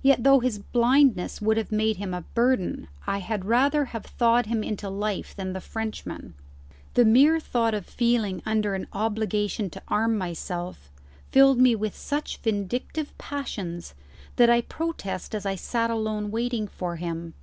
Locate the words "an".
8.74-8.86